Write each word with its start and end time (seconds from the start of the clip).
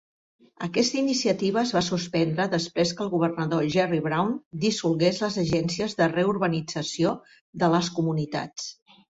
Aquesta 0.67 0.95
iniciativa 1.01 1.59
es 1.67 1.73
va 1.75 1.83
suspendre 1.87 2.47
després 2.53 2.93
que 3.01 3.05
el 3.05 3.11
governador 3.11 3.67
Jerry 3.75 4.01
Brown 4.07 4.33
dissolgués 4.65 5.21
les 5.27 5.39
agències 5.45 5.95
de 6.01 6.09
reurbanització 6.17 7.15
de 7.65 7.71
les 7.77 7.93
comunitats. 8.01 8.69